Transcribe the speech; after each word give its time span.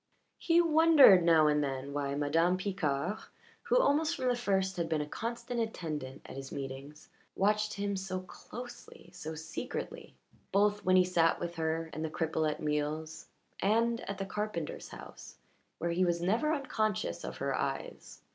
He 0.39 0.59
wondered 0.61 1.23
now 1.23 1.45
and 1.45 1.63
then 1.63 1.93
why 1.93 2.15
Madame 2.15 2.57
Picard, 2.57 3.19
who 3.61 3.77
almost 3.77 4.15
from 4.15 4.29
the 4.29 4.35
first 4.35 4.77
had 4.77 4.89
been 4.89 4.99
a 5.01 5.05
constant 5.05 5.59
attendant 5.59 6.23
at 6.25 6.35
his 6.35 6.51
meetings, 6.51 7.07
watched 7.35 7.75
him 7.75 7.95
so 7.95 8.21
closely, 8.21 9.11
so 9.13 9.35
secretly 9.35 10.15
both 10.51 10.83
when 10.83 10.95
he 10.95 11.03
sat 11.05 11.39
with 11.39 11.53
her 11.57 11.91
and 11.93 12.03
the 12.03 12.09
cripple 12.09 12.49
at 12.49 12.59
meals 12.59 13.27
and 13.59 14.01
at 14.09 14.17
the 14.17 14.25
carpenter's 14.25 14.89
house, 14.89 15.35
where 15.77 15.91
he 15.91 16.03
was 16.03 16.19
never 16.19 16.51
unconscious 16.51 17.23
of 17.23 17.37
her 17.37 17.53
eyes. 17.53 18.21